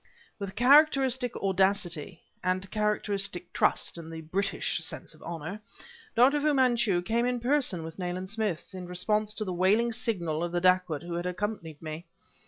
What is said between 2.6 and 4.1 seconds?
characteristic trust in